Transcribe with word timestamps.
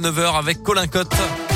9h 0.00 0.38
avec 0.38 0.62
Colin 0.62 0.86
Cotte. 0.86 1.47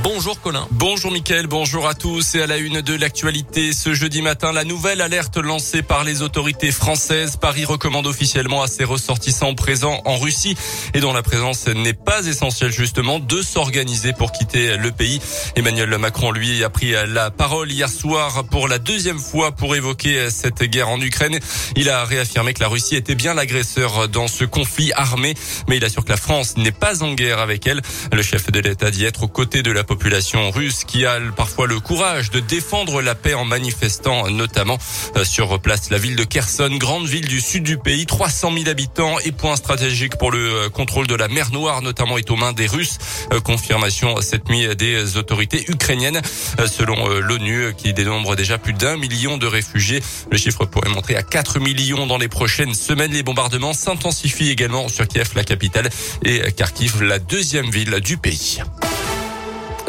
Bonjour 0.00 0.40
Colin. 0.40 0.66
Bonjour 0.70 1.12
Mickaël, 1.12 1.46
bonjour 1.46 1.86
à 1.86 1.94
tous 1.94 2.34
et 2.34 2.42
à 2.42 2.46
la 2.46 2.56
une 2.56 2.80
de 2.80 2.94
l'actualité 2.94 3.72
ce 3.74 3.92
jeudi 3.92 4.22
matin, 4.22 4.50
la 4.50 4.64
nouvelle 4.64 5.02
alerte 5.02 5.36
lancée 5.36 5.82
par 5.82 6.02
les 6.02 6.22
autorités 6.22 6.72
françaises. 6.72 7.36
Paris 7.36 7.66
recommande 7.66 8.06
officiellement 8.06 8.62
à 8.62 8.68
ses 8.68 8.84
ressortissants 8.84 9.54
présents 9.54 10.00
en 10.06 10.16
Russie 10.16 10.56
et 10.94 11.00
dont 11.00 11.12
la 11.12 11.22
présence 11.22 11.66
n'est 11.68 11.92
pas 11.92 12.26
essentielle 12.26 12.72
justement 12.72 13.18
de 13.18 13.42
s'organiser 13.42 14.14
pour 14.14 14.32
quitter 14.32 14.78
le 14.78 14.92
pays. 14.92 15.20
Emmanuel 15.56 15.96
Macron 15.98 16.32
lui 16.32 16.64
a 16.64 16.70
pris 16.70 16.94
la 17.08 17.30
parole 17.30 17.70
hier 17.70 17.90
soir 17.90 18.44
pour 18.44 18.68
la 18.68 18.78
deuxième 18.78 19.20
fois 19.20 19.52
pour 19.52 19.76
évoquer 19.76 20.30
cette 20.30 20.62
guerre 20.62 20.88
en 20.88 21.00
Ukraine. 21.00 21.38
Il 21.76 21.90
a 21.90 22.04
réaffirmé 22.04 22.54
que 22.54 22.60
la 22.60 22.68
Russie 22.68 22.96
était 22.96 23.14
bien 23.14 23.34
l'agresseur 23.34 24.08
dans 24.08 24.26
ce 24.26 24.44
conflit 24.44 24.90
armé, 24.94 25.34
mais 25.68 25.76
il 25.76 25.84
assure 25.84 26.04
que 26.04 26.10
la 26.10 26.16
France 26.16 26.56
n'est 26.56 26.72
pas 26.72 27.02
en 27.02 27.12
guerre 27.12 27.40
avec 27.40 27.66
elle. 27.66 27.82
Le 28.10 28.22
chef 28.22 28.50
de 28.50 28.58
l'État 28.58 28.90
dit 28.90 29.04
être 29.04 29.24
aux 29.24 29.28
côtés 29.28 29.62
de 29.62 29.70
la 29.70 29.81
population 29.84 30.50
russe 30.50 30.84
qui 30.84 31.06
a 31.06 31.18
parfois 31.36 31.66
le 31.66 31.80
courage 31.80 32.30
de 32.30 32.40
défendre 32.40 33.02
la 33.02 33.14
paix 33.14 33.34
en 33.34 33.44
manifestant 33.44 34.30
notamment 34.30 34.78
euh, 35.16 35.24
sur 35.24 35.60
place 35.60 35.90
la 35.90 35.98
ville 35.98 36.16
de 36.16 36.24
Kherson, 36.24 36.70
grande 36.78 37.06
ville 37.06 37.26
du 37.26 37.40
sud 37.40 37.62
du 37.62 37.78
pays, 37.78 38.06
300 38.06 38.52
000 38.52 38.68
habitants 38.68 39.18
et 39.20 39.32
point 39.32 39.56
stratégique 39.56 40.16
pour 40.16 40.30
le 40.30 40.38
euh, 40.38 40.68
contrôle 40.68 41.06
de 41.06 41.14
la 41.14 41.28
mer 41.28 41.50
Noire 41.52 41.82
notamment 41.82 42.18
est 42.18 42.30
aux 42.30 42.36
mains 42.36 42.52
des 42.52 42.66
Russes. 42.66 42.98
Euh, 43.32 43.40
confirmation 43.40 44.20
cette 44.20 44.48
nuit 44.48 44.74
des 44.76 45.16
autorités 45.16 45.64
ukrainiennes 45.68 46.20
selon 46.66 47.08
l'ONU 47.08 47.74
qui 47.76 47.92
dénombre 47.92 48.36
déjà 48.36 48.58
plus 48.58 48.72
d'un 48.72 48.96
million 48.96 49.38
de 49.38 49.46
réfugiés. 49.46 50.02
Le 50.30 50.38
chiffre 50.38 50.64
pourrait 50.64 50.90
monter 50.90 51.16
à 51.16 51.22
4 51.22 51.58
millions 51.58 52.06
dans 52.06 52.18
les 52.18 52.28
prochaines 52.28 52.74
semaines. 52.74 53.12
Les 53.12 53.22
bombardements 53.22 53.72
s'intensifient 53.72 54.50
également 54.50 54.88
sur 54.88 55.06
Kiev, 55.06 55.30
la 55.34 55.44
capitale, 55.44 55.88
et 56.24 56.40
Kharkiv, 56.52 57.02
la 57.02 57.18
deuxième 57.18 57.70
ville 57.70 58.00
du 58.00 58.16
pays. 58.16 58.60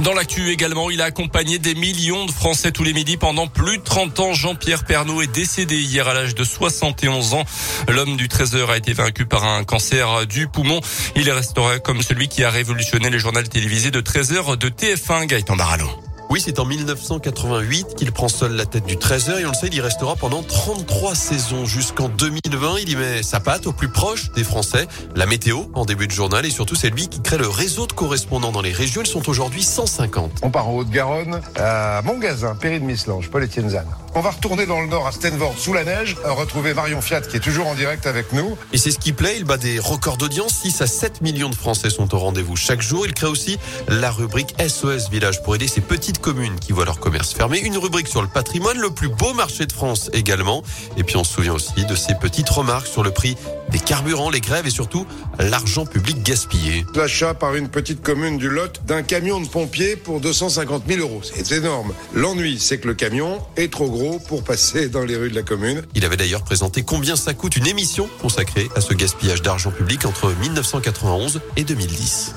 Dans 0.03 0.13
l'actu 0.13 0.49
également, 0.49 0.91
il 0.91 1.01
a 1.01 1.05
accompagné 1.05 1.59
des 1.59 1.75
millions 1.75 2.25
de 2.25 2.31
Français 2.31 2.73
tous 2.73 2.83
les 2.83 2.91
midis 2.91 3.15
pendant 3.15 3.47
plus 3.47 3.77
de 3.77 3.83
30 3.83 4.19
ans. 4.19 4.33
Jean-Pierre 4.33 4.83
Pernaud 4.83 5.21
est 5.21 5.33
décédé 5.33 5.77
hier 5.77 6.05
à 6.09 6.13
l'âge 6.13 6.35
de 6.35 6.43
71 6.43 7.33
ans. 7.35 7.45
L'homme 7.87 8.17
du 8.17 8.27
13h 8.27 8.69
a 8.69 8.75
été 8.75 8.91
vaincu 8.91 9.25
par 9.25 9.45
un 9.45 9.63
cancer 9.63 10.27
du 10.27 10.49
poumon. 10.49 10.81
Il 11.15 11.31
resterait 11.31 11.79
comme 11.79 12.01
celui 12.01 12.27
qui 12.27 12.43
a 12.43 12.49
révolutionné 12.49 13.09
les 13.09 13.19
journaux 13.19 13.43
télévisés 13.43 13.91
de 13.91 14.01
13h 14.01 14.57
de 14.57 14.67
TF1, 14.67 15.25
Gaëtan 15.25 15.55
Barallon. 15.55 15.89
Oui, 16.33 16.41
c'est 16.43 16.57
en 16.57 16.65
1988 16.65 17.93
qu'il 17.95 18.11
prend 18.11 18.27
seul 18.27 18.53
la 18.53 18.65
tête 18.65 18.87
du 18.87 18.95
13h 18.95 19.41
et 19.41 19.45
on 19.45 19.49
le 19.49 19.53
sait, 19.53 19.67
il 19.67 19.75
y 19.75 19.81
restera 19.81 20.15
pendant 20.15 20.41
33 20.41 21.13
saisons 21.13 21.67
jusqu'en 21.67 22.09
2020. 22.09 22.77
Il 22.81 22.89
y 22.89 22.95
met 22.95 23.21
sa 23.21 23.39
patte 23.39 23.67
au 23.67 23.71
plus 23.71 23.89
proche 23.89 24.31
des 24.31 24.43
Français. 24.43 24.87
La 25.15 25.27
météo 25.27 25.65
en 25.75 25.85
début 25.85 26.07
de 26.07 26.11
journal 26.11 26.43
et 26.43 26.49
surtout 26.49 26.73
c'est 26.73 26.89
lui 26.89 27.07
qui 27.07 27.21
crée 27.21 27.37
le 27.37 27.47
réseau 27.47 27.85
de 27.85 27.93
correspondants 27.93 28.51
dans 28.51 28.63
les 28.63 28.71
régions. 28.71 29.03
Ils 29.03 29.07
sont 29.07 29.29
aujourd'hui 29.29 29.61
150. 29.61 30.39
On 30.41 30.49
part 30.49 30.69
en 30.69 30.77
Haute-Garonne 30.77 31.39
à 31.55 32.01
Montgazin, 32.03 32.55
Péry 32.55 32.79
de 32.79 32.85
Mislange, 32.85 33.29
Paul-Étienne 33.29 33.69
Zane. 33.69 33.85
On 34.15 34.21
va 34.21 34.31
retourner 34.31 34.65
dans 34.65 34.81
le 34.81 34.87
nord 34.87 35.05
à 35.05 35.11
Stenvord 35.11 35.55
sous 35.57 35.73
la 35.73 35.83
neige, 35.83 36.17
retrouver 36.23 36.73
Marion 36.73 37.01
Fiat 37.01 37.21
qui 37.21 37.37
est 37.37 37.41
toujours 37.41 37.67
en 37.67 37.75
direct 37.75 38.07
avec 38.07 38.33
nous. 38.33 38.57
Et 38.71 38.79
c'est 38.79 38.91
ce 38.91 38.97
qui 38.97 39.13
plaît, 39.13 39.35
il 39.37 39.43
bat 39.43 39.57
des 39.57 39.77
records 39.77 40.17
d'audience. 40.17 40.53
6 40.63 40.81
à 40.81 40.87
7 40.87 41.21
millions 41.21 41.49
de 41.49 41.55
Français 41.55 41.91
sont 41.91 42.15
au 42.15 42.17
rendez-vous 42.17 42.55
chaque 42.55 42.81
jour. 42.81 43.05
Il 43.05 43.13
crée 43.13 43.27
aussi 43.27 43.59
la 43.87 44.09
rubrique 44.09 44.55
SOS 44.59 45.11
Village 45.11 45.43
pour 45.43 45.53
aider 45.53 45.67
ces 45.67 45.81
petites 45.81 46.22
communes 46.23 46.57
qui 46.57 46.71
voient 46.71 46.85
leur 46.85 46.99
commerce 46.99 47.33
fermé. 47.33 47.59
Une 47.59 47.77
rubrique 47.77 48.07
sur 48.07 48.21
le 48.21 48.29
patrimoine, 48.29 48.79
le 48.79 48.89
plus 48.89 49.09
beau 49.09 49.33
marché 49.33 49.65
de 49.65 49.73
France 49.73 50.09
également. 50.13 50.63
Et 50.97 51.03
puis 51.03 51.17
on 51.17 51.23
se 51.23 51.33
souvient 51.33 51.53
aussi 51.53 51.85
de 51.85 51.95
ces 51.95 52.15
petites 52.15 52.49
remarques 52.49 52.87
sur 52.87 53.03
le 53.03 53.11
prix 53.11 53.35
des 53.69 53.79
carburants, 53.79 54.29
les 54.29 54.39
grèves 54.39 54.65
et 54.65 54.69
surtout 54.69 55.05
l'argent 55.37 55.85
public 55.85 56.23
gaspillé. 56.23 56.85
L'achat 56.95 57.33
par 57.33 57.55
une 57.55 57.67
petite 57.67 58.01
commune 58.01 58.37
du 58.37 58.49
Lot 58.49 58.81
d'un 58.85 59.03
camion 59.03 59.41
de 59.41 59.47
pompiers 59.47 59.97
pour 59.97 60.21
250 60.21 60.83
000 60.87 61.01
euros. 61.01 61.21
C'est 61.23 61.51
énorme. 61.51 61.93
L'ennui, 62.13 62.57
c'est 62.57 62.77
que 62.77 62.87
le 62.87 62.93
camion 62.93 63.41
est 63.57 63.71
trop 63.71 63.89
gros 63.89 64.19
pour 64.19 64.43
passer 64.43 64.87
dans 64.87 65.03
les 65.03 65.17
rues 65.17 65.29
de 65.29 65.35
la 65.35 65.43
commune. 65.43 65.81
Il 65.93 66.05
avait 66.05 66.17
d'ailleurs 66.17 66.43
présenté 66.43 66.83
combien 66.83 67.17
ça 67.17 67.33
coûte 67.33 67.57
une 67.57 67.67
émission 67.67 68.07
consacrée 68.21 68.69
à 68.77 68.81
ce 68.81 68.93
gaspillage 68.93 69.41
d'argent 69.41 69.71
public 69.71 70.05
entre 70.05 70.31
1991 70.39 71.41
et 71.57 71.65
2010. 71.65 72.35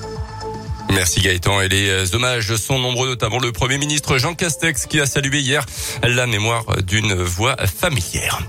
Merci 0.91 1.21
Gaëtan. 1.21 1.61
Et 1.61 1.69
les 1.69 1.89
euh, 1.89 2.15
hommages 2.15 2.55
sont 2.55 2.79
nombreux, 2.79 3.07
notamment 3.07 3.39
le 3.39 3.51
Premier 3.51 3.77
ministre 3.77 4.17
Jean 4.17 4.33
Castex 4.33 4.85
qui 4.85 4.99
a 4.99 5.05
salué 5.05 5.39
hier 5.39 5.65
la 6.03 6.27
mémoire 6.27 6.65
d'une 6.83 7.13
voix 7.13 7.55
familière. 7.65 8.39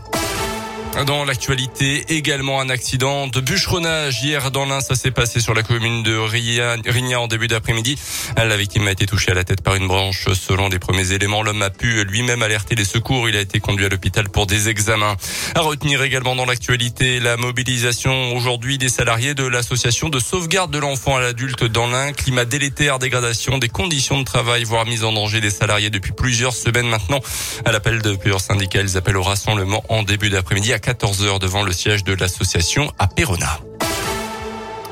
Dans 1.07 1.25
l'actualité, 1.25 2.05
également 2.09 2.61
un 2.61 2.71
accident 2.71 3.29
de 3.29 3.41
bûcheronnage 3.41 4.21
hier 4.21 4.51
dans 4.51 4.67
l'Ain. 4.67 4.81
Ça 4.81 4.97
s'est 4.97 5.13
passé 5.13 5.41
sur 5.41 5.55
la 5.55 5.63
commune 5.63 6.03
de 6.03 6.17
Rignat 6.17 7.21
en 7.21 7.29
début 7.29 7.47
d'après-midi. 7.47 7.97
La 8.37 8.57
victime 8.57 8.89
a 8.89 8.91
été 8.91 9.07
touchée 9.07 9.31
à 9.31 9.35
la 9.35 9.45
tête 9.45 9.63
par 9.63 9.77
une 9.77 9.87
branche. 9.87 10.27
Selon 10.35 10.69
les 10.69 10.81
premiers 10.81 11.13
éléments, 11.13 11.43
l'homme 11.43 11.63
a 11.63 11.71
pu 11.71 12.05
lui-même 12.05 12.43
alerter 12.43 12.75
les 12.75 12.85
secours. 12.85 13.29
Il 13.29 13.37
a 13.37 13.41
été 13.41 13.61
conduit 13.61 13.87
à 13.87 13.89
l'hôpital 13.89 14.29
pour 14.29 14.47
des 14.47 14.69
examens. 14.69 15.17
À 15.55 15.61
retenir 15.61 16.03
également 16.03 16.35
dans 16.35 16.47
l'actualité, 16.47 17.21
la 17.21 17.37
mobilisation 17.37 18.35
aujourd'hui 18.35 18.77
des 18.77 18.89
salariés 18.89 19.35
de 19.35 19.47
l'association 19.47 20.09
de 20.09 20.19
sauvegarde 20.19 20.73
de 20.73 20.79
l'enfant 20.79 21.17
à 21.17 21.21
l'adulte 21.21 21.63
dans 21.63 21.87
l'Ain. 21.87 22.13
Climat 22.13 22.45
délétère, 22.45 22.99
dégradation 22.99 23.59
des 23.59 23.69
conditions 23.69 24.19
de 24.19 24.25
travail, 24.25 24.65
voire 24.65 24.85
mise 24.85 25.05
en 25.05 25.13
danger 25.13 25.41
des 25.41 25.51
salariés 25.51 25.91
depuis 25.91 26.13
plusieurs 26.13 26.55
semaines 26.55 26.89
maintenant. 26.89 27.21
À 27.65 27.71
l'appel 27.71 28.03
de 28.03 28.17
plusieurs 28.17 28.41
syndicats, 28.41 28.81
ils 28.81 28.97
appellent 28.97 29.17
au 29.17 29.23
rassemblement 29.23 29.85
en 29.89 30.03
début 30.03 30.29
d'après-midi 30.29 30.73
14h 30.89 31.39
devant 31.39 31.65
le 31.65 31.73
siège 31.75 32.03
de 32.03 32.15
l'association 32.15 32.91
à 32.99 33.09
Perona. 33.09 33.61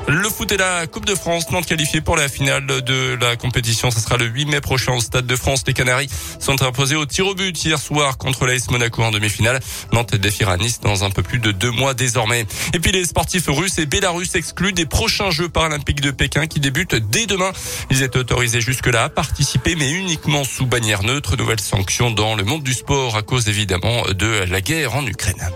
Le 0.07 0.29
foot 0.29 0.51
et 0.51 0.57
la 0.57 0.85
Coupe 0.85 1.05
de 1.05 1.15
France, 1.15 1.49
Nantes 1.49 1.65
qualifiée 1.65 2.01
pour 2.01 2.15
la 2.15 2.29
finale 2.29 2.67
de 2.67 3.17
la 3.19 3.35
compétition. 3.35 3.89
Ce 3.89 3.99
sera 3.99 4.15
le 4.15 4.25
8 4.25 4.45
mai 4.45 4.61
prochain 4.61 4.93
au 4.93 4.99
Stade 4.99 5.25
de 5.25 5.35
France. 5.35 5.63
Les 5.65 5.73
Canaries 5.73 6.07
sont 6.39 6.61
imposés 6.61 6.95
au 6.95 7.07
tir 7.07 7.25
au 7.25 7.33
but 7.33 7.65
hier 7.65 7.79
soir 7.79 8.19
contre 8.19 8.45
l'AS 8.45 8.69
Monaco 8.69 9.01
en 9.01 9.09
demi-finale. 9.09 9.59
Nantes 9.91 10.13
défiera 10.15 10.55
Nice 10.57 10.81
dans 10.81 11.03
un 11.03 11.09
peu 11.09 11.23
plus 11.23 11.39
de 11.39 11.51
deux 11.51 11.71
mois 11.71 11.95
désormais. 11.95 12.45
Et 12.75 12.79
puis 12.79 12.91
les 12.91 13.05
sportifs 13.05 13.47
russes 13.47 13.79
et 13.79 13.87
bélarusses 13.87 14.35
exclus 14.35 14.73
des 14.73 14.85
prochains 14.85 15.31
Jeux 15.31 15.49
paralympiques 15.49 16.01
de 16.01 16.11
Pékin 16.11 16.45
qui 16.45 16.59
débutent 16.59 16.95
dès 16.95 17.25
demain. 17.25 17.51
Ils 17.89 18.03
étaient 18.03 18.19
autorisés 18.19 18.61
jusque-là 18.61 19.05
à 19.05 19.09
participer 19.09 19.75
mais 19.75 19.89
uniquement 19.89 20.43
sous 20.43 20.67
bannière 20.67 21.01
neutre. 21.01 21.35
Nouvelle 21.37 21.59
sanction 21.59 22.11
dans 22.11 22.35
le 22.35 22.43
monde 22.43 22.61
du 22.61 22.73
sport 22.73 23.17
à 23.17 23.23
cause 23.23 23.49
évidemment 23.49 24.03
de 24.11 24.45
la 24.47 24.61
guerre 24.61 24.95
en 24.95 25.07
Ukraine. 25.07 25.49